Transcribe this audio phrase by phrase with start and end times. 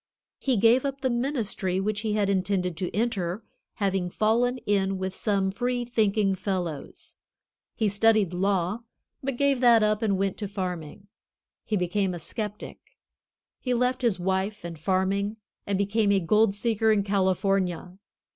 [0.39, 3.43] He gave up the ministry which he had intended to enter,
[3.75, 7.17] having fallen in with some free thinking fellows.
[7.75, 8.79] He studied law,
[9.21, 11.05] but gave that up and went to farming.
[11.65, 12.79] He became a skeptic.
[13.59, 15.37] He left his wife and farming
[15.67, 17.99] and became a gold seeker in California.